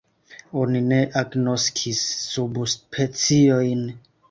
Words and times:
Oni 0.61 0.79
ne 0.85 0.97
agnoskis 1.21 2.01
subspeciojn. 2.23 3.89